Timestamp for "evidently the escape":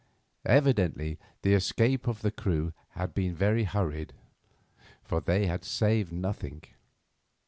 0.47-2.07